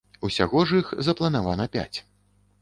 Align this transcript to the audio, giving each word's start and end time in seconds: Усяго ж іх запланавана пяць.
Усяго 0.27 0.63
ж 0.69 0.79
іх 0.83 0.89
запланавана 1.09 1.69
пяць. 1.77 1.97